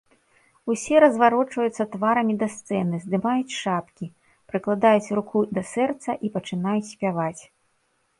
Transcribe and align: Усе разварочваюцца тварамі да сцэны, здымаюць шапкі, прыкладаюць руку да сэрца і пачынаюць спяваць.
Усе 0.73 0.95
разварочваюцца 1.03 1.83
тварамі 1.95 2.33
да 2.43 2.47
сцэны, 2.53 2.95
здымаюць 3.03 3.57
шапкі, 3.57 4.07
прыкладаюць 4.53 5.13
руку 5.19 5.39
да 5.59 5.65
сэрца 5.73 6.17
і 6.29 6.33
пачынаюць 6.39 6.89
спяваць. 6.95 7.41